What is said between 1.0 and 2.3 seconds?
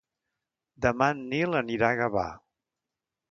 en Nil anirà a Gavà.